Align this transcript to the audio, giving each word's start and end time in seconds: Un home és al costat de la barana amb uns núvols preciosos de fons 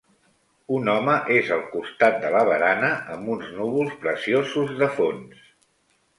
Un 0.77 0.87
home 0.93 1.17
és 1.35 1.51
al 1.55 1.61
costat 1.73 2.17
de 2.23 2.31
la 2.37 2.41
barana 2.47 2.91
amb 3.17 3.31
uns 3.35 3.53
núvols 3.59 3.95
preciosos 4.09 4.75
de 4.83 4.91
fons 4.99 5.47